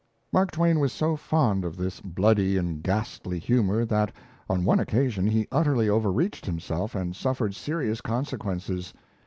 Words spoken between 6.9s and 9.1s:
and suffered serious consequences.